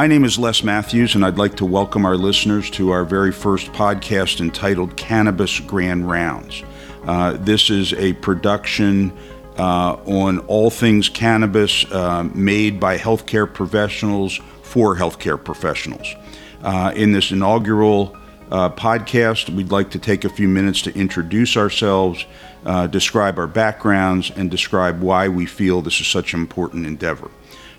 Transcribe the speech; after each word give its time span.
My 0.00 0.06
name 0.06 0.24
is 0.24 0.38
Les 0.38 0.64
Matthews, 0.64 1.14
and 1.14 1.26
I'd 1.26 1.36
like 1.36 1.56
to 1.56 1.66
welcome 1.66 2.06
our 2.06 2.16
listeners 2.16 2.70
to 2.70 2.88
our 2.88 3.04
very 3.04 3.30
first 3.30 3.70
podcast 3.72 4.40
entitled 4.40 4.96
Cannabis 4.96 5.60
Grand 5.60 6.08
Rounds. 6.08 6.62
Uh, 7.04 7.36
this 7.38 7.68
is 7.68 7.92
a 7.92 8.14
production 8.14 9.12
uh, 9.58 9.98
on 10.06 10.38
all 10.46 10.70
things 10.70 11.10
cannabis 11.10 11.84
uh, 11.92 12.22
made 12.34 12.80
by 12.80 12.96
healthcare 12.96 13.52
professionals 13.52 14.40
for 14.62 14.96
healthcare 14.96 15.44
professionals. 15.44 16.14
Uh, 16.62 16.94
in 16.96 17.12
this 17.12 17.30
inaugural 17.30 18.16
uh, 18.50 18.70
podcast, 18.70 19.54
we'd 19.54 19.70
like 19.70 19.90
to 19.90 19.98
take 19.98 20.24
a 20.24 20.30
few 20.30 20.48
minutes 20.48 20.80
to 20.80 20.94
introduce 20.98 21.58
ourselves, 21.58 22.24
uh, 22.64 22.86
describe 22.86 23.38
our 23.38 23.46
backgrounds, 23.46 24.32
and 24.34 24.50
describe 24.50 25.02
why 25.02 25.28
we 25.28 25.44
feel 25.44 25.82
this 25.82 26.00
is 26.00 26.06
such 26.06 26.32
an 26.32 26.40
important 26.40 26.86
endeavor. 26.86 27.30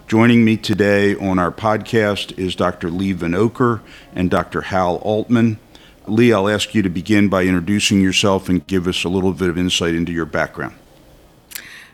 Joining 0.07 0.43
me 0.43 0.57
today 0.57 1.15
on 1.15 1.39
our 1.39 1.51
podcast 1.51 2.37
is 2.37 2.55
Dr. 2.55 2.89
Leigh 2.89 3.13
Vinocur 3.13 3.81
and 4.13 4.29
Dr. 4.29 4.61
Hal 4.61 4.97
Altman. 4.97 5.57
Leigh, 6.05 6.33
I'll 6.33 6.49
ask 6.49 6.75
you 6.75 6.81
to 6.81 6.89
begin 6.89 7.29
by 7.29 7.43
introducing 7.43 8.01
yourself 8.01 8.49
and 8.49 8.65
give 8.67 8.87
us 8.87 9.03
a 9.03 9.09
little 9.09 9.31
bit 9.31 9.49
of 9.49 9.57
insight 9.57 9.95
into 9.95 10.11
your 10.11 10.25
background. 10.25 10.75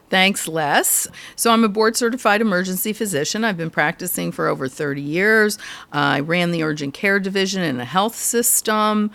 Thanks, 0.09 0.47
Les. 0.47 1.07
So, 1.35 1.51
I'm 1.51 1.63
a 1.63 1.69
board 1.69 1.97
certified 1.97 2.39
emergency 2.39 2.93
physician. 2.93 3.43
I've 3.43 3.57
been 3.57 3.69
practicing 3.69 4.31
for 4.31 4.47
over 4.47 4.69
30 4.69 5.01
years. 5.01 5.57
I 5.91 6.21
ran 6.21 6.51
the 6.51 6.63
urgent 6.63 6.93
care 6.93 7.19
division 7.19 7.61
in 7.61 7.79
a 7.79 7.85
health 7.85 8.15
system. 8.15 9.11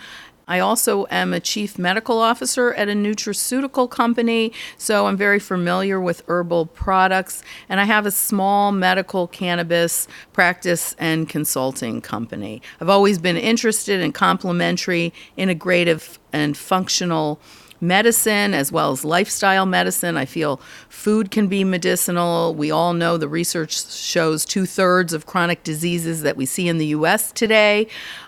I 0.53 0.59
also 0.59 1.07
am 1.09 1.33
a 1.33 1.39
chief 1.39 1.79
medical 1.79 2.19
officer 2.19 2.75
at 2.75 2.87
a 2.87 2.91
nutraceutical 2.91 3.89
company, 3.89 4.53
so 4.77 5.07
I'm 5.07 5.17
very 5.17 5.39
familiar 5.39 5.99
with 5.99 6.21
herbal 6.27 6.67
products. 6.67 7.41
And 7.67 7.79
I 7.79 7.85
have 7.85 8.05
a 8.05 8.11
small 8.11 8.71
medical 8.71 9.27
cannabis 9.27 10.07
practice 10.31 10.95
and 10.99 11.27
consulting 11.27 12.01
company. 12.01 12.61
I've 12.79 12.89
always 12.89 13.17
been 13.17 13.35
interested 13.35 13.99
in 13.99 14.11
complementary, 14.11 15.11
integrative, 15.39 16.19
and 16.31 16.55
functional 16.55 17.41
medicine 17.81 18.53
as 18.53 18.71
well 18.71 18.91
as 18.91 19.03
lifestyle 19.03 19.65
medicine. 19.65 20.17
I 20.17 20.25
feel 20.25 20.61
food 20.87 21.31
can 21.31 21.47
be 21.47 21.63
medicinal. 21.63 22.53
We 22.53 22.69
all 22.69 22.93
know 22.93 23.17
the 23.17 23.27
research 23.27 23.91
shows 23.91 24.45
two 24.45 24.67
thirds 24.67 25.13
of 25.13 25.25
chronic 25.25 25.63
diseases 25.63 26.21
that 26.21 26.37
we 26.37 26.45
see 26.45 26.67
in 26.67 26.77
the 26.77 26.87
US 26.97 27.31
today 27.31 27.87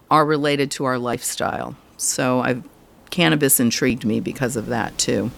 are 0.10 0.26
related 0.26 0.72
to 0.72 0.86
our 0.86 0.98
lifestyle. 0.98 1.76
So 1.98 2.42
I've, 2.42 2.64
cannabis 3.10 3.60
intrigued 3.60 4.06
me 4.06 4.20
because 4.20 4.56
of 4.56 4.68
that 4.68 4.98
too. 4.98 5.32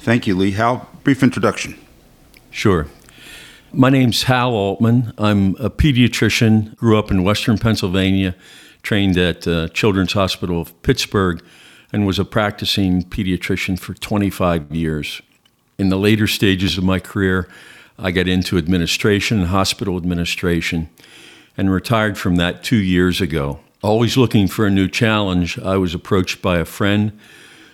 Thank 0.00 0.26
you, 0.26 0.36
Leigh. 0.36 0.52
Hal, 0.52 0.88
brief 1.04 1.22
introduction. 1.22 1.78
Sure. 2.50 2.86
My 3.72 3.88
name's 3.88 4.24
Hal 4.24 4.52
Altman. 4.52 5.14
I'm 5.16 5.56
a 5.56 5.70
pediatrician, 5.70 6.76
grew 6.76 6.98
up 6.98 7.10
in 7.10 7.22
Western 7.22 7.56
Pennsylvania, 7.56 8.34
trained 8.82 9.16
at 9.16 9.46
uh, 9.46 9.68
Children's 9.68 10.12
Hospital 10.12 10.60
of 10.60 10.82
Pittsburgh, 10.82 11.42
and 11.92 12.06
was 12.06 12.18
a 12.18 12.24
practicing 12.24 13.02
pediatrician 13.02 13.78
for 13.78 13.94
25 13.94 14.74
years. 14.74 15.22
In 15.78 15.88
the 15.88 15.96
later 15.96 16.26
stages 16.26 16.76
of 16.76 16.84
my 16.84 16.98
career, 16.98 17.48
I 17.98 18.10
got 18.10 18.28
into 18.28 18.58
administration 18.58 19.38
and 19.38 19.48
hospital 19.48 19.96
administration 19.96 20.90
and 21.56 21.70
retired 21.70 22.18
from 22.18 22.36
that 22.36 22.64
two 22.64 22.76
years 22.76 23.20
ago. 23.20 23.60
Always 23.82 24.16
looking 24.16 24.46
for 24.46 24.64
a 24.64 24.70
new 24.70 24.86
challenge, 24.86 25.58
I 25.58 25.76
was 25.76 25.92
approached 25.92 26.40
by 26.40 26.58
a 26.58 26.64
friend 26.64 27.18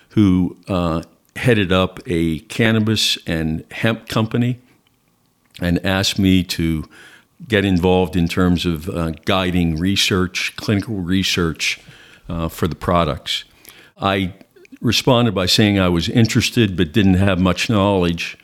who 0.09 0.57
uh, 0.67 1.03
headed 1.35 1.71
up 1.71 1.99
a 2.07 2.39
cannabis 2.39 3.19
and 3.27 3.63
hemp 3.69 4.09
company 4.09 4.57
and 5.61 5.85
asked 5.85 6.17
me 6.17 6.43
to 6.45 6.89
get 7.47 7.63
involved 7.63 8.15
in 8.15 8.27
terms 8.27 8.65
of 8.65 8.89
uh, 8.89 9.11
guiding 9.25 9.77
research, 9.77 10.55
clinical 10.55 10.95
research 10.95 11.79
uh, 12.27 12.49
for 12.49 12.67
the 12.67 12.75
products. 12.75 13.43
I 14.01 14.33
responded 14.81 15.35
by 15.35 15.45
saying 15.45 15.77
I 15.77 15.89
was 15.89 16.09
interested 16.09 16.75
but 16.75 16.91
didn't 16.91 17.15
have 17.15 17.39
much 17.39 17.69
knowledge. 17.69 18.35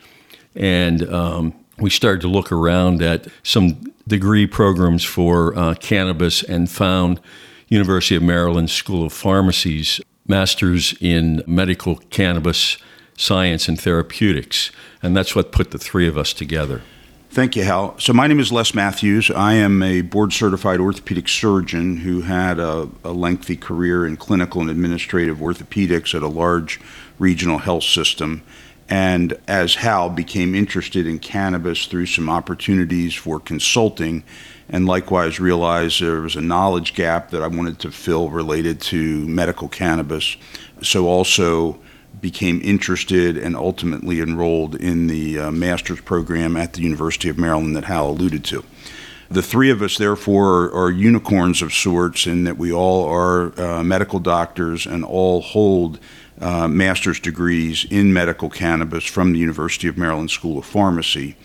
And 0.54 1.02
um, 1.12 1.52
we 1.80 1.90
started 1.90 2.20
to 2.20 2.28
look 2.28 2.52
around 2.52 3.02
at 3.02 3.26
some 3.42 3.92
degree 4.06 4.46
programs 4.46 5.02
for 5.02 5.58
uh, 5.58 5.74
cannabis 5.74 6.44
and 6.44 6.70
found 6.70 7.20
University 7.68 8.14
of 8.14 8.22
Maryland 8.22 8.70
School 8.70 9.06
of 9.06 9.12
Pharmacy's 9.12 10.00
Masters 10.28 10.94
in 11.00 11.42
Medical 11.46 11.96
Cannabis 12.10 12.78
Science 13.16 13.68
and 13.68 13.80
Therapeutics. 13.80 14.70
And 15.02 15.16
that's 15.16 15.34
what 15.34 15.52
put 15.52 15.70
the 15.70 15.78
three 15.78 16.06
of 16.06 16.16
us 16.16 16.32
together. 16.32 16.82
Thank 17.30 17.54
you, 17.54 17.64
Hal. 17.64 17.98
So, 17.98 18.12
my 18.12 18.28
name 18.28 18.40
is 18.40 18.50
Les 18.50 18.72
Matthews. 18.72 19.30
I 19.30 19.54
am 19.54 19.82
a 19.82 20.00
board 20.00 20.32
certified 20.32 20.80
orthopedic 20.80 21.28
surgeon 21.28 21.98
who 21.98 22.22
had 22.22 22.58
a, 22.58 22.88
a, 23.04 23.12
lengthy 23.12 23.56
career 23.56 24.06
in 24.06 24.16
clinical 24.16 24.62
and 24.62 24.70
administrative 24.70 25.38
orthopedics 25.38 26.14
at 26.14 26.22
a 26.22 26.28
large 26.28 26.80
regional 27.18 27.58
health 27.58 27.84
system. 27.84 28.42
And 28.88 29.36
as 29.48 29.76
Hal 29.76 30.10
became 30.10 30.54
interested 30.54 31.06
in 31.06 31.18
cannabis 31.18 31.86
through 31.86 32.06
some 32.06 32.30
opportunities 32.30 33.14
for 33.14 33.40
consulting, 33.40 34.22
and 34.68 34.86
likewise 34.86 35.40
realized 35.40 36.00
there 36.00 36.20
was 36.20 36.36
a 36.36 36.40
knowledge 36.40 36.94
gap 36.94 37.30
that 37.30 37.42
I 37.42 37.48
wanted 37.48 37.78
to 37.80 37.90
fill 37.90 38.30
related 38.30 38.80
to 38.82 39.26
medical 39.26 39.68
cannabis. 39.68 40.36
So, 40.82 41.08
also 41.08 41.80
became 42.20 42.60
interested 42.62 43.36
and 43.36 43.56
ultimately 43.56 44.20
enrolled 44.20 44.74
in 44.74 45.06
the 45.06 45.38
uh, 45.38 45.50
master's 45.50 46.00
program 46.00 46.56
at 46.56 46.72
the 46.72 46.82
University 46.82 47.28
of 47.28 47.38
Maryland 47.38 47.76
that 47.76 47.84
Hal 47.84 48.10
alluded 48.10 48.44
to. 48.46 48.64
The 49.28 49.42
three 49.42 49.70
of 49.70 49.82
us, 49.82 49.98
therefore, 49.98 50.66
are, 50.66 50.84
are 50.84 50.90
unicorns 50.90 51.62
of 51.62 51.72
sorts 51.72 52.26
in 52.26 52.44
that 52.44 52.58
we 52.58 52.72
all 52.72 53.08
are 53.08 53.60
uh, 53.60 53.82
medical 53.82 54.20
doctors 54.20 54.86
and 54.86 55.04
all 55.04 55.40
hold 55.40 55.98
uh, 56.40 56.68
master's 56.68 57.18
degrees 57.18 57.86
in 57.90 58.12
medical 58.12 58.48
cannabis 58.50 59.04
from 59.04 59.32
the 59.32 59.38
University 59.38 59.88
of 59.88 59.98
Maryland 59.98 60.30
School 60.30 60.58
of 60.58 60.66
Pharmacy. 60.66 61.36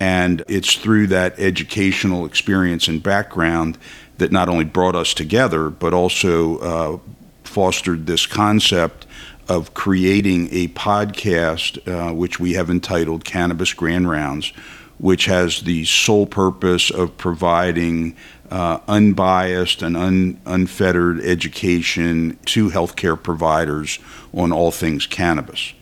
And 0.00 0.44
it's 0.48 0.76
through 0.76 1.08
that 1.08 1.38
educational 1.38 2.24
experience 2.24 2.88
and 2.88 3.02
background 3.02 3.78
that 4.18 4.32
not 4.32 4.48
only 4.48 4.64
brought 4.64 4.94
us 4.94 5.12
together, 5.12 5.70
but 5.70 5.92
also 5.92 6.58
uh, 6.58 6.98
fostered 7.44 8.06
this 8.06 8.26
concept 8.26 9.06
of 9.48 9.74
creating 9.74 10.48
a 10.52 10.68
podcast, 10.68 11.78
uh, 11.88 12.14
which 12.14 12.38
we 12.38 12.52
have 12.52 12.70
entitled 12.70 13.24
Cannabis 13.24 13.72
Grand 13.72 14.08
Rounds, 14.08 14.52
which 14.98 15.26
has 15.26 15.62
the 15.62 15.84
sole 15.84 16.26
purpose 16.26 16.90
of 16.90 17.16
providing 17.16 18.16
uh, 18.50 18.80
unbiased 18.88 19.82
and 19.82 19.96
un- 19.96 20.40
unfettered 20.46 21.20
education 21.20 22.38
to 22.46 22.70
healthcare 22.70 23.20
providers 23.20 23.98
on 24.32 24.52
all 24.52 24.70
things 24.70 25.06
cannabis. 25.06 25.72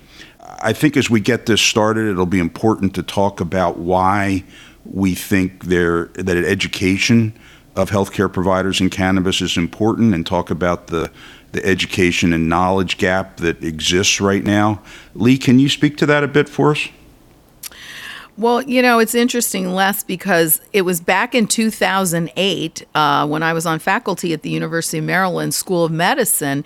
I 0.61 0.73
think 0.73 0.97
as 0.97 1.11
we 1.11 1.21
get 1.21 1.47
this 1.47 1.61
started, 1.61 2.09
it'll 2.09 2.27
be 2.27 2.39
important 2.39 2.95
to 2.95 3.03
talk 3.03 3.41
about 3.41 3.79
why 3.79 4.45
we 4.85 5.15
think 5.15 5.65
there 5.65 6.07
that 6.15 6.37
education 6.37 7.33
of 7.75 7.91
healthcare 7.91 8.33
providers 8.33 8.81
in 8.81 8.89
cannabis 8.89 9.41
is 9.41 9.57
important, 9.57 10.15
and 10.15 10.25
talk 10.25 10.51
about 10.51 10.87
the 10.87 11.11
the 11.53 11.65
education 11.65 12.33
and 12.33 12.49
knowledge 12.49 12.99
gap 12.99 13.39
that 13.39 13.63
exists 13.63 14.21
right 14.21 14.45
now. 14.45 14.83
Leigh, 15.15 15.39
can 15.39 15.59
you 15.59 15.69
speak 15.69 15.97
to 15.97 16.07
that 16.07 16.23
a 16.23 16.29
bit 16.29 16.49
for 16.49 16.73
us? 16.73 16.89
Well, 18.39 18.61
you 18.61 18.83
know, 18.83 18.99
it's 18.99 19.15
interesting, 19.15 19.73
Les, 19.73 20.05
because 20.05 20.61
it 20.75 20.83
was 20.83 21.01
back 21.01 21.35
in 21.35 21.47
2008 21.47 22.87
uh, 22.95 23.27
when 23.27 23.43
I 23.43 23.55
was 23.55 23.65
on 23.65 23.79
faculty 23.79 24.35
at 24.35 24.43
the 24.43 24.51
University 24.51 24.99
of 24.99 25.05
Maryland 25.05 25.55
School 25.55 25.87
of 25.87 25.91
Medicine. 25.91 26.63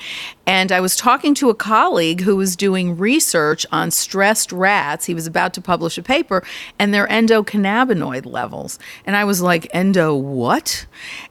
And 0.50 0.72
I 0.72 0.80
was 0.80 0.96
talking 0.96 1.32
to 1.34 1.48
a 1.48 1.54
colleague 1.54 2.22
who 2.22 2.34
was 2.34 2.56
doing 2.56 2.98
research 2.98 3.64
on 3.70 3.92
stressed 3.92 4.50
rats. 4.50 5.06
He 5.06 5.14
was 5.14 5.28
about 5.28 5.54
to 5.54 5.60
publish 5.60 5.96
a 5.96 6.02
paper 6.02 6.42
and 6.76 6.92
their 6.92 7.06
endocannabinoid 7.06 8.26
levels. 8.26 8.80
And 9.06 9.14
I 9.14 9.22
was 9.22 9.40
like, 9.40 9.68
endo 9.72 10.12
what? 10.12 10.86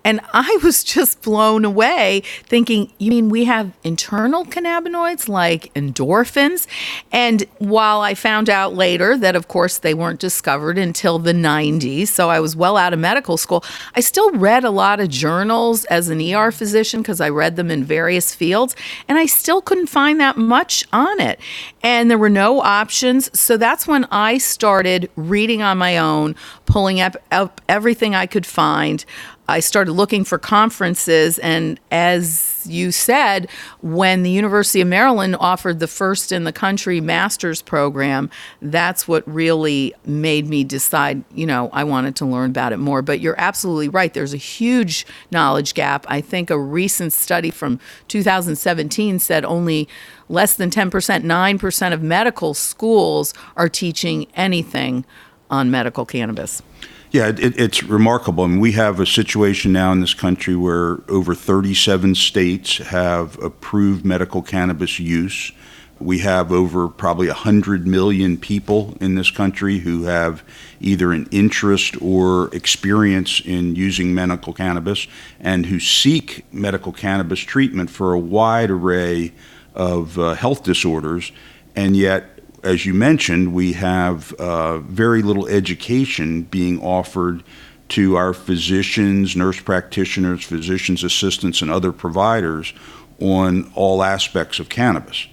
And 0.05 0.21
I 0.31 0.57
was 0.63 0.85
just 0.85 1.21
blown 1.21 1.65
away 1.65 2.23
thinking, 2.45 2.93
you 2.97 3.09
mean 3.09 3.27
we 3.27 3.43
have 3.43 3.73
internal 3.83 4.45
cannabinoids 4.45 5.27
like 5.27 5.73
endorphins? 5.73 6.65
And 7.11 7.43
while 7.57 7.99
I 7.99 8.13
found 8.13 8.49
out 8.49 8.73
later 8.73 9.17
that, 9.17 9.35
of 9.35 9.49
course, 9.49 9.79
they 9.79 9.93
weren't 9.93 10.21
discovered 10.29 10.77
until 10.77 11.17
the 11.17 11.33
90s. 11.33 12.09
So 12.09 12.29
I 12.29 12.39
was 12.39 12.55
well 12.55 12.77
out 12.77 12.93
of 12.93 12.99
medical 12.99 13.35
school. 13.35 13.63
I 13.95 13.99
still 13.99 14.31
read 14.33 14.63
a 14.63 14.69
lot 14.69 14.99
of 14.99 15.09
journals 15.09 15.85
as 15.85 16.09
an 16.09 16.21
ER 16.21 16.51
physician 16.51 17.01
because 17.01 17.19
I 17.19 17.29
read 17.29 17.55
them 17.55 17.71
in 17.71 17.83
various 17.83 18.35
fields, 18.35 18.75
and 19.07 19.17
I 19.17 19.25
still 19.25 19.59
couldn't 19.59 19.87
find 19.87 20.19
that 20.19 20.37
much 20.37 20.85
on 20.93 21.19
it. 21.19 21.39
And 21.81 22.11
there 22.11 22.19
were 22.19 22.29
no 22.29 22.61
options. 22.61 23.31
So 23.37 23.57
that's 23.57 23.87
when 23.87 24.05
I 24.11 24.37
started 24.37 25.09
reading 25.15 25.63
on 25.63 25.79
my 25.79 25.97
own, 25.97 26.35
pulling 26.67 27.01
up, 27.01 27.17
up 27.31 27.59
everything 27.67 28.13
I 28.13 28.27
could 28.27 28.45
find. 28.45 29.03
I 29.49 29.59
started 29.59 29.93
looking 29.93 30.23
for 30.23 30.37
conferences, 30.37 31.39
and 31.39 31.79
as 31.91 32.65
you 32.67 32.91
said, 32.91 33.49
when 33.81 34.23
the 34.23 34.29
University 34.29 34.81
of 34.81 34.87
Maryland 34.87 35.35
offered 35.39 35.79
the 35.79 35.87
first 35.87 36.31
in 36.31 36.43
the 36.43 36.53
country 36.53 37.01
master's 37.01 37.61
program, 37.61 38.29
that's 38.61 39.07
what 39.07 39.27
really 39.27 39.93
made 40.05 40.47
me 40.47 40.63
decide, 40.63 41.23
you 41.33 41.45
know, 41.45 41.69
I 41.73 41.83
wanted 41.83 42.15
to 42.17 42.25
learn 42.25 42.51
about 42.51 42.73
it 42.73 42.77
more. 42.77 43.01
But 43.01 43.19
you're 43.19 43.39
absolutely 43.39 43.89
right. 43.89 44.13
There's 44.13 44.33
a 44.33 44.37
huge 44.37 45.05
knowledge 45.31 45.73
gap. 45.73 46.05
I 46.07 46.21
think 46.21 46.49
a 46.49 46.59
recent 46.59 47.11
study 47.13 47.49
from 47.49 47.79
2017 48.07 49.19
said 49.19 49.45
only 49.45 49.87
less 50.27 50.55
than 50.55 50.69
10%, 50.69 50.91
9% 50.91 51.93
of 51.93 52.03
medical 52.03 52.53
schools 52.53 53.33
are 53.57 53.69
teaching 53.69 54.27
anything 54.35 55.05
on 55.49 55.71
medical 55.71 56.05
cannabis. 56.05 56.61
Yeah, 57.11 57.29
it, 57.29 57.59
it's 57.59 57.81
remarkable. 57.81 58.43
I 58.43 58.47
mean, 58.47 58.59
we 58.59 58.73
have 58.73 58.99
a 58.99 59.05
situation 59.05 59.71
now 59.71 59.91
in 59.91 59.99
this 59.99 60.13
country 60.13 60.55
where 60.55 60.99
over 61.09 61.33
37 61.33 62.13
states 62.13 62.77
have 62.77 63.41
approved 63.41 64.05
medical 64.05 64.43
cannabis 64.43 64.99
use. 64.99 65.51
We 65.97 66.19
have 66.19 66.51
over 66.51 66.87
probably 66.87 67.25
100 67.25 67.87
million 67.87 68.37
people 68.37 68.95
in 69.01 69.15
this 69.15 69.31
country 69.31 69.79
who 69.79 70.03
have 70.03 70.43
either 70.79 71.11
an 71.11 71.27
interest 71.31 71.99
or 71.99 72.53
experience 72.53 73.41
in 73.43 73.75
using 73.75 74.13
medical 74.13 74.53
cannabis 74.53 75.07
and 75.39 75.65
who 75.65 75.79
seek 75.79 76.45
medical 76.53 76.91
cannabis 76.91 77.39
treatment 77.39 77.89
for 77.89 78.13
a 78.13 78.19
wide 78.19 78.69
array 78.69 79.33
of 79.73 80.19
uh, 80.19 80.35
health 80.35 80.63
disorders. 80.63 81.31
And 81.75 81.97
yet, 81.97 82.38
as 82.63 82.85
you 82.85 82.93
mentioned, 82.93 83.53
we 83.53 83.73
have 83.73 84.33
uh, 84.33 84.79
very 84.79 85.21
little 85.21 85.47
education 85.47 86.43
being 86.43 86.81
offered 86.81 87.43
to 87.89 88.15
our 88.15 88.33
physicians, 88.33 89.35
nurse 89.35 89.59
practitioners, 89.59 90.43
physicians' 90.43 91.03
assistants, 91.03 91.61
and 91.61 91.71
other 91.71 91.91
providers 91.91 92.73
on 93.19 93.71
all 93.75 94.03
aspects 94.03 94.59
of 94.59 94.69
cannabis. 94.69 95.27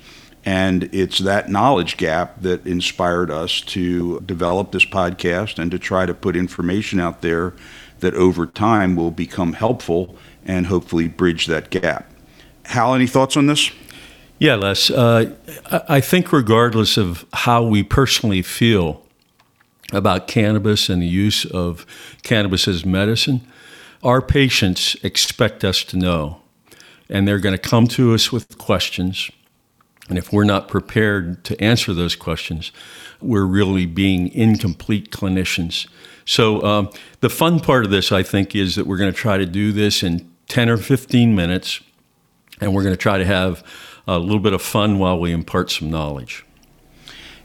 And 0.44 0.84
it's 0.94 1.18
that 1.18 1.50
knowledge 1.50 1.96
gap 1.96 2.40
that 2.42 2.66
inspired 2.66 3.30
us 3.30 3.60
to 3.62 4.20
develop 4.20 4.70
this 4.70 4.84
podcast 4.84 5.58
and 5.58 5.70
to 5.72 5.78
try 5.78 6.06
to 6.06 6.14
put 6.14 6.36
information 6.36 7.00
out 7.00 7.20
there 7.20 7.52
that 7.98 8.14
over 8.14 8.46
time 8.46 8.94
will 8.94 9.10
become 9.10 9.54
helpful 9.54 10.16
and 10.44 10.66
hopefully 10.66 11.08
bridge 11.08 11.46
that 11.46 11.70
gap. 11.70 12.08
Hal, 12.64 12.94
any 12.94 13.06
thoughts 13.06 13.36
on 13.36 13.46
this? 13.46 13.70
Yeah, 14.38 14.56
Les. 14.56 14.90
Uh, 14.90 15.34
I 15.88 16.00
think, 16.00 16.30
regardless 16.30 16.98
of 16.98 17.24
how 17.32 17.62
we 17.62 17.82
personally 17.82 18.42
feel 18.42 19.02
about 19.92 20.28
cannabis 20.28 20.90
and 20.90 21.00
the 21.00 21.06
use 21.06 21.46
of 21.46 21.86
cannabis 22.22 22.68
as 22.68 22.84
medicine, 22.84 23.40
our 24.02 24.20
patients 24.20 24.94
expect 25.02 25.64
us 25.64 25.82
to 25.84 25.96
know. 25.96 26.42
And 27.08 27.26
they're 27.26 27.38
going 27.38 27.56
to 27.56 27.68
come 27.68 27.86
to 27.88 28.12
us 28.12 28.30
with 28.30 28.58
questions. 28.58 29.30
And 30.10 30.18
if 30.18 30.32
we're 30.32 30.44
not 30.44 30.68
prepared 30.68 31.42
to 31.44 31.58
answer 31.62 31.94
those 31.94 32.14
questions, 32.14 32.72
we're 33.22 33.46
really 33.46 33.86
being 33.86 34.30
incomplete 34.34 35.10
clinicians. 35.10 35.88
So, 36.26 36.62
um, 36.62 36.90
the 37.20 37.30
fun 37.30 37.58
part 37.60 37.86
of 37.86 37.90
this, 37.90 38.12
I 38.12 38.22
think, 38.22 38.54
is 38.54 38.74
that 38.74 38.86
we're 38.86 38.98
going 38.98 39.12
to 39.12 39.18
try 39.18 39.38
to 39.38 39.46
do 39.46 39.72
this 39.72 40.02
in 40.02 40.30
10 40.48 40.68
or 40.68 40.76
15 40.76 41.34
minutes, 41.34 41.80
and 42.60 42.74
we're 42.74 42.82
going 42.82 42.94
to 42.94 43.00
try 43.00 43.16
to 43.16 43.24
have 43.24 43.64
a 44.06 44.18
little 44.18 44.40
bit 44.40 44.52
of 44.52 44.62
fun 44.62 44.98
while 44.98 45.18
we 45.18 45.32
impart 45.32 45.70
some 45.70 45.90
knowledge. 45.90 46.44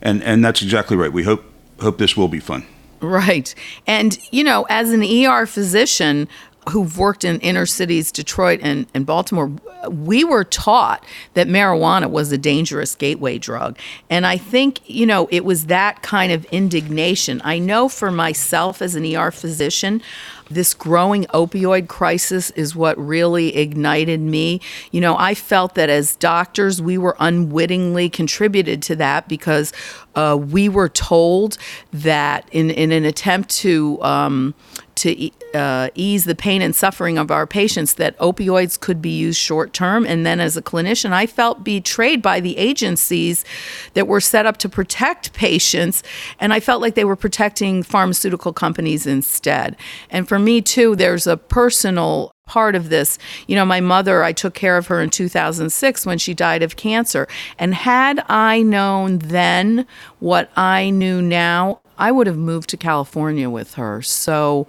And 0.02 0.24
and 0.24 0.44
that's 0.44 0.62
exactly 0.62 0.98
right. 0.98 1.12
We 1.12 1.24
hope 1.24 1.44
hope 1.80 1.98
this 1.98 2.16
will 2.16 2.28
be 2.28 2.40
fun. 2.40 2.66
Right. 3.02 3.54
And, 3.88 4.20
you 4.32 4.44
know, 4.44 4.68
as 4.70 4.94
an 4.94 5.04
ER 5.04 5.48
physician, 5.48 6.28
who've 6.70 6.98
worked 6.98 7.24
in 7.24 7.40
inner 7.40 7.66
cities, 7.66 8.12
Detroit 8.12 8.60
and, 8.62 8.86
and 8.94 9.06
Baltimore, 9.06 9.52
we 9.90 10.24
were 10.24 10.44
taught 10.44 11.04
that 11.34 11.48
marijuana 11.48 12.10
was 12.10 12.32
a 12.32 12.38
dangerous 12.38 12.94
gateway 12.94 13.40
drug. 13.40 13.80
And 14.10 14.28
I 14.28 14.38
think, 14.38 14.80
you 14.88 15.08
know, 15.08 15.28
it 15.32 15.44
was 15.44 15.66
that 15.68 16.04
kind 16.04 16.32
of 16.32 16.46
indignation. 16.46 17.42
I 17.44 17.58
know 17.58 17.90
for 17.90 18.12
myself 18.12 18.82
as 18.82 18.94
an 18.94 19.06
ER 19.16 19.32
physician, 19.32 20.04
this 20.52 20.74
growing 20.74 21.24
opioid 21.28 21.88
crisis 21.88 22.52
is 22.52 22.76
what 22.76 22.98
really 22.98 23.56
ignited 23.56 24.20
me. 24.20 24.62
You 24.92 25.02
know, 25.02 25.16
I 25.18 25.34
felt 25.34 25.76
that 25.76 25.90
as 25.90 26.16
doctors, 26.18 26.82
we 26.82 26.98
were 26.98 27.16
unwittingly 27.20 28.10
contributed 28.10 28.84
to 28.84 28.96
that 28.98 29.28
because 29.28 29.72
uh, 30.14 30.38
we 30.40 30.70
were 30.70 30.90
told 30.90 31.58
that 31.94 32.48
in, 32.52 32.70
in 32.70 32.92
an 32.92 33.06
attempt 33.06 33.50
to 33.62 34.02
um, 34.04 34.54
to 34.96 35.32
uh, 35.54 35.90
ease 35.96 36.26
the 36.26 36.36
pain 36.36 36.62
and 36.62 36.76
suffering 36.76 37.18
of 37.18 37.32
our 37.32 37.48
patients 37.48 37.96
that 37.96 38.18
opioids 38.20 38.80
could 38.80 39.02
be 39.02 39.10
used 39.10 39.40
short 39.40 39.74
term. 39.74 40.06
And 40.06 40.26
then 40.26 40.40
as 40.40 40.58
a 40.58 40.62
clinician, 40.62 41.12
I 41.12 41.26
felt 41.26 41.64
betrayed 41.64 42.22
by 42.22 42.40
the 42.40 42.58
agencies 42.58 43.46
that 43.94 44.08
were 44.08 44.22
set 44.22 44.46
up 44.46 44.58
to 44.58 44.70
protect 44.70 45.34
patients. 45.34 46.04
And 46.40 46.54
I 46.54 46.60
felt 46.60 46.82
like 46.82 46.96
they 46.96 47.06
were 47.06 47.16
protecting 47.16 47.84
pharmaceutical 47.84 48.54
companies 48.54 49.06
instead. 49.06 49.76
And 50.10 50.28
for 50.28 50.40
me, 50.40 50.62
too, 50.62 50.96
there's 50.96 51.28
a 51.28 51.38
personal 51.38 52.34
part 52.52 52.76
of 52.76 52.90
this. 52.90 53.18
You 53.48 53.56
know, 53.56 53.64
my 53.64 53.80
mother, 53.80 54.24
I 54.24 54.34
took 54.34 54.54
care 54.54 54.76
of 54.76 54.88
her 54.88 55.02
in 55.02 55.10
2006 55.10 56.06
when 56.06 56.18
she 56.18 56.34
died 56.34 56.64
of 56.64 56.76
cancer. 56.76 57.28
And 57.58 57.74
had 57.74 58.24
I 58.28 58.62
known 58.62 59.20
then 59.20 59.86
what 60.20 60.52
I 60.58 60.90
knew 60.90 61.22
now, 61.22 61.80
I 62.02 62.12
would 62.12 62.26
have 62.26 62.38
moved 62.38 62.68
to 62.72 62.78
California 62.78 63.48
with 63.48 63.76
her. 63.76 64.02
So 64.02 64.68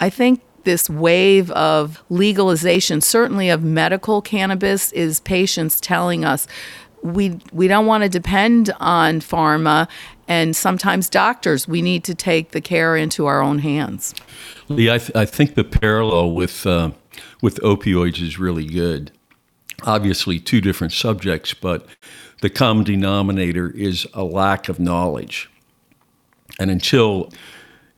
I 0.00 0.10
think 0.10 0.42
this 0.64 0.90
wave 0.90 1.50
of 1.52 2.04
legalization, 2.10 3.00
certainly 3.00 3.48
of 3.48 3.64
medical 3.64 4.20
cannabis, 4.20 4.92
is 4.92 5.20
patients 5.20 5.80
telling 5.80 6.26
us 6.26 6.46
we 7.02 7.38
we 7.52 7.68
don't 7.68 7.86
want 7.86 8.02
to 8.02 8.10
depend 8.10 8.70
on 8.80 9.20
pharma 9.20 9.88
and 10.28 10.54
sometimes 10.54 11.08
doctors. 11.08 11.66
We 11.66 11.80
need 11.80 12.04
to 12.04 12.14
take 12.14 12.50
the 12.50 12.60
care 12.60 12.96
into 12.96 13.26
our 13.26 13.42
own 13.42 13.60
hands. 13.60 14.14
Leigh, 14.68 14.90
I, 14.90 14.98
th- 14.98 15.14
I 15.14 15.24
think 15.24 15.54
the 15.54 15.64
parallel 15.64 16.32
with 16.32 16.66
uh, 16.66 16.90
with 17.40 17.60
opioids 17.60 18.20
is 18.20 18.38
really 18.38 18.66
good. 18.66 19.10
Obviously, 19.84 20.38
two 20.38 20.60
different 20.60 20.92
subjects, 20.92 21.54
but 21.54 21.86
the 22.42 22.50
common 22.50 22.84
denominator 22.84 23.70
is 23.70 24.06
a 24.12 24.24
lack 24.24 24.68
of 24.68 24.78
knowledge. 24.78 25.50
And 26.58 26.70
until 26.70 27.30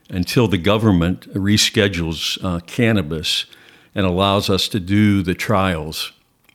until 0.09 0.47
the 0.47 0.59
government 0.59 1.33
reschedules 1.35 2.43
uh, 2.45 2.61
cannabis 2.61 3.47
and 3.95 4.07
allows 4.07 4.49
us 4.49 4.69
to 4.69 4.79
do 4.79 5.23
the 5.23 5.35
trials, 5.35 6.13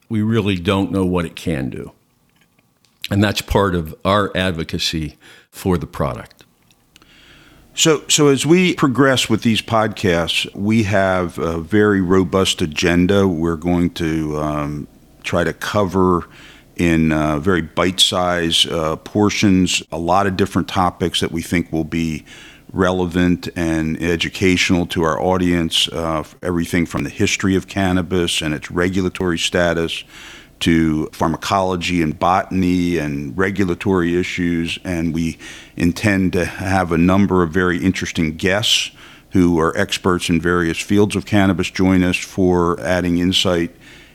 we 0.08 0.22
really 0.22 0.56
don't 0.56 0.92
know 0.92 1.06
what 1.06 1.26
it 1.26 1.36
can 1.36 1.70
do. 1.70 1.92
And 3.10 3.22
that's 3.22 3.42
part 3.42 3.76
of 3.76 3.94
our 4.06 4.32
advocacy 4.36 5.18
for 5.50 5.78
the 5.78 5.88
product. 5.88 6.46
So, 7.74 8.04
so 8.08 8.28
as 8.28 8.46
we 8.46 8.76
progress 8.76 9.30
with 9.30 9.44
these 9.44 9.62
podcasts, 9.62 10.54
we 10.54 10.84
have 10.84 11.38
a 11.38 11.60
very 11.60 12.02
robust 12.02 12.62
agenda. 12.62 13.28
We're 13.28 13.56
going 13.56 13.92
to 13.92 14.38
um, 14.38 14.88
try 15.24 15.44
to 15.44 15.54
cover 15.54 16.28
in 16.82 17.12
uh, 17.12 17.38
very 17.38 17.62
bite-sized 17.62 18.68
uh, 18.68 18.96
portions 18.96 19.84
a 19.92 20.00
lot 20.00 20.26
of 20.26 20.36
different 20.36 20.68
topics 20.68 21.20
that 21.20 21.32
we 21.32 21.40
think 21.40 21.72
will 21.72 21.84
be 21.84 22.26
relevant 22.74 23.48
and 23.56 24.02
educational 24.02 24.88
to 24.88 25.04
our 25.04 25.22
audience. 25.22 25.88
Uh, 25.90 26.24
everything 26.42 26.88
from 26.88 27.04
the 27.04 27.10
history 27.12 27.56
of 27.56 27.68
cannabis 27.68 28.42
and 28.42 28.52
its 28.56 28.72
regulatory 28.72 29.38
status 29.38 30.04
to 30.60 31.06
pharmacology 31.12 32.02
and 32.02 32.18
botany 32.18 32.98
and 32.98 33.38
regulatory 33.38 34.20
issues. 34.20 34.80
And 34.84 35.14
we 35.14 35.38
intend 35.78 36.34
to 36.34 36.46
have 36.46 36.92
a 36.92 36.98
number 36.98 37.44
of 37.44 37.52
very 37.52 37.78
interesting 37.78 38.38
guests 38.38 38.90
who 39.34 39.60
are 39.60 39.78
experts 39.78 40.30
in 40.30 40.42
various 40.42 40.80
fields 40.80 41.16
of 41.16 41.28
cannabis 41.28 41.70
join 41.70 42.02
us 42.02 42.18
for 42.18 42.80
adding 42.80 43.20
insight 43.20 43.70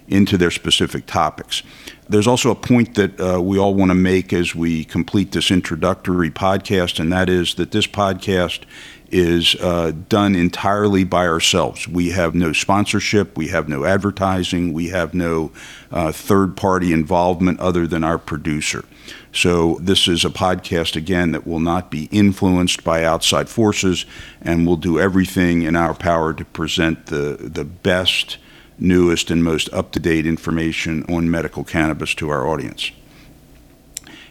into 0.08 0.36
their 0.36 0.50
specific 0.50 1.06
topics. 1.06 1.62
There's 2.08 2.26
also 2.26 2.50
a 2.50 2.54
point 2.54 2.94
that 2.94 3.20
uh, 3.20 3.40
we 3.42 3.58
all 3.58 3.74
want 3.74 3.90
to 3.90 3.96
make 3.96 4.32
as 4.32 4.54
we 4.54 4.84
complete 4.84 5.32
this 5.32 5.50
introductory 5.50 6.30
podcast, 6.30 7.00
and 7.00 7.12
that 7.12 7.28
is 7.28 7.54
that 7.54 7.72
this 7.72 7.86
podcast 7.86 8.62
is 9.10 9.54
uh, 9.56 9.92
done 10.08 10.34
entirely 10.34 11.04
by 11.04 11.26
ourselves. 11.26 11.86
We 11.86 12.10
have 12.10 12.34
no 12.34 12.52
sponsorship, 12.52 13.36
we 13.36 13.48
have 13.48 13.68
no 13.68 13.84
advertising, 13.84 14.72
we 14.72 14.88
have 14.88 15.14
no 15.14 15.52
uh, 15.90 16.12
third 16.12 16.56
party 16.56 16.92
involvement 16.92 17.60
other 17.60 17.86
than 17.86 18.02
our 18.02 18.18
producer. 18.18 18.84
So, 19.32 19.78
this 19.80 20.08
is 20.08 20.24
a 20.24 20.30
podcast, 20.30 20.96
again, 20.96 21.32
that 21.32 21.46
will 21.46 21.60
not 21.60 21.90
be 21.90 22.04
influenced 22.10 22.82
by 22.82 23.04
outside 23.04 23.48
forces, 23.48 24.06
and 24.40 24.66
we'll 24.66 24.76
do 24.76 24.98
everything 24.98 25.62
in 25.62 25.76
our 25.76 25.94
power 25.94 26.32
to 26.32 26.44
present 26.44 27.06
the, 27.06 27.36
the 27.40 27.64
best 27.64 28.38
newest 28.78 29.30
and 29.30 29.42
most 29.42 29.72
up 29.72 29.92
to 29.92 30.00
date 30.00 30.26
information 30.26 31.04
on 31.04 31.30
medical 31.30 31.64
cannabis 31.64 32.14
to 32.14 32.28
our 32.28 32.46
audience. 32.46 32.90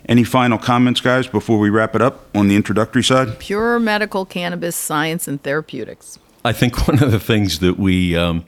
Any 0.07 0.23
final 0.23 0.57
comments, 0.57 1.01
guys, 1.01 1.25
before 1.27 1.57
we 1.57 1.69
wrap 1.69 1.95
it 1.95 2.01
up 2.01 2.25
on 2.35 2.47
the 2.47 2.55
introductory 2.55 3.03
side? 3.03 3.39
Pure 3.39 3.79
medical 3.79 4.25
cannabis 4.25 4.75
science 4.75 5.27
and 5.27 5.41
therapeutics. 5.41 6.19
I 6.43 6.53
think 6.53 6.87
one 6.87 7.01
of 7.01 7.11
the 7.11 7.19
things 7.19 7.59
that 7.59 7.79
we 7.79 8.15
um, 8.15 8.45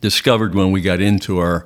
discovered 0.00 0.54
when 0.54 0.70
we 0.72 0.82
got 0.82 1.00
into 1.00 1.38
our 1.38 1.64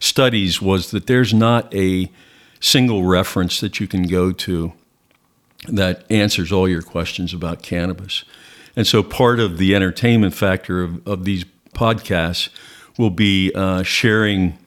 studies 0.00 0.60
was 0.60 0.90
that 0.90 1.06
there's 1.06 1.32
not 1.32 1.72
a 1.72 2.10
single 2.58 3.04
reference 3.04 3.60
that 3.60 3.78
you 3.78 3.86
can 3.86 4.04
go 4.04 4.32
to 4.32 4.72
that 5.68 6.04
answers 6.10 6.50
all 6.50 6.68
your 6.68 6.82
questions 6.82 7.32
about 7.32 7.62
cannabis. 7.62 8.24
And 8.74 8.86
so 8.86 9.02
part 9.02 9.38
of 9.38 9.58
the 9.58 9.74
entertainment 9.76 10.34
factor 10.34 10.82
of, 10.82 11.06
of 11.06 11.24
these 11.24 11.44
podcasts 11.74 12.48
will 12.98 13.10
be 13.10 13.52
uh, 13.54 13.82
sharing 13.82 14.58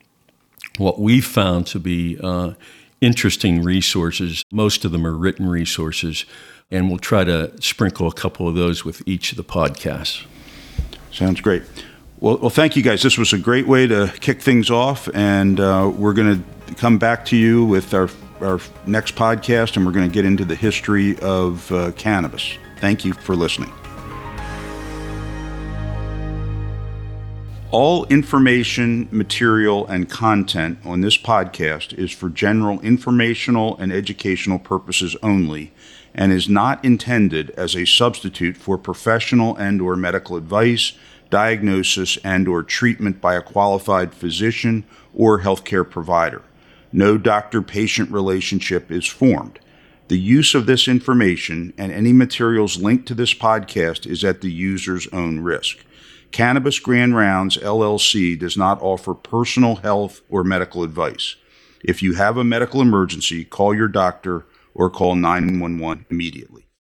what 0.78 1.00
we 1.00 1.22
found 1.22 1.68
to 1.68 1.80
be 1.80 2.18
uh, 2.22 2.54
interesting 3.02 3.64
resources. 3.64 4.44
Most 4.52 4.86
of 4.86 4.92
them 4.92 5.06
are 5.06 5.16
written 5.16 5.48
resources, 5.48 6.26
and 6.72 6.90
we'll 6.90 6.98
try 6.98 7.24
to 7.24 7.54
sprinkle 7.62 8.08
a 8.08 8.14
couple 8.14 8.48
of 8.48 8.56
those 8.56 8.84
with 8.84 9.02
each 9.06 9.32
of 9.32 9.38
the 9.38 9.44
podcasts. 9.44 10.26
Sounds 11.12 11.40
great. 11.40 11.64
Well, 12.20 12.38
well, 12.38 12.50
thank 12.50 12.76
you 12.76 12.82
guys. 12.82 13.02
This 13.02 13.18
was 13.18 13.34
a 13.34 13.38
great 13.38 13.68
way 13.68 13.88
to 13.88 14.12
kick 14.20 14.42
things 14.42 14.70
off, 14.70 15.10
and 15.14 15.60
uh, 15.60 15.92
we're 15.96 16.14
going 16.14 16.44
to 16.44 16.76
come 16.76 16.98
back 16.98 17.26
to 17.26 17.38
you 17.38 17.66
with 17.66 17.94
our 17.94 18.10
our 18.42 18.60
next 18.86 19.16
podcast, 19.16 19.78
and 19.78 19.86
we're 19.86 19.94
going 19.94 20.10
to 20.10 20.14
get 20.14 20.26
into 20.26 20.44
the 20.44 20.56
history 20.56 21.18
of 21.20 21.72
uh, 21.72 21.92
cannabis. 21.94 22.58
Thank 22.80 23.06
you 23.06 23.14
for 23.14 23.34
listening. 23.34 23.72
All 27.72 28.06
information, 28.06 29.10
material, 29.12 29.88
and 29.88 30.10
content 30.10 30.78
on 30.86 31.02
this 31.02 31.18
podcast 31.18 31.98
is 31.98 32.12
for 32.12 32.30
general 32.30 32.80
informational 32.82 33.76
and 33.78 33.92
educational 33.92 34.60
purposes 34.60 35.16
only 35.24 35.74
and 36.14 36.32
is 36.32 36.48
not 36.48 36.86
intended 36.86 37.50
as 37.52 37.76
a 37.76 37.86
substitute 37.86 38.56
for 38.56 38.78
professional 38.78 39.58
and 39.58 39.82
or 39.82 39.96
medical 39.96 40.38
advice, 40.38 40.94
diagnosis, 41.30 42.18
and 42.24 42.48
or 42.48 42.62
treatment 42.64 43.20
by 43.20 43.34
a 43.34 43.42
qualified 43.42 44.14
physician 44.14 44.86
or 45.14 45.42
healthcare 45.42 45.90
provider. 45.90 46.44
No 46.94 47.18
doctor-patient 47.18 48.12
relationship 48.12 48.92
is 48.92 49.08
formed. 49.08 49.60
The 50.08 50.20
use 50.20 50.54
of 50.54 50.68
this 50.68 50.88
information 50.88 51.74
and 51.80 51.92
any 51.92 52.14
materials 52.14 52.78
linked 52.78 53.08
to 53.08 53.16
this 53.16 53.34
podcast 53.34 54.06
is 54.06 54.24
at 54.24 54.42
the 54.42 54.52
user's 54.52 55.08
own 55.12 55.40
risk. 55.40 55.80
Cannabis 56.32 56.80
Grand 56.80 57.16
Rounds 57.16 57.58
LLC 57.58 58.38
does 58.38 58.58
not 58.58 58.82
offer 58.82 59.14
personal 59.14 59.78
health 59.78 60.22
or 60.30 60.44
medical 60.44 60.84
advice. 60.84 61.36
If 61.84 62.02
you 62.02 62.16
have 62.16 62.38
a 62.38 62.44
medical 62.44 62.82
emergency, 62.82 63.46
call 63.46 63.74
your 63.76 63.88
doctor 63.88 64.46
or 64.74 64.90
call 64.90 65.16
911 65.16 66.06
immediately. 66.10 66.65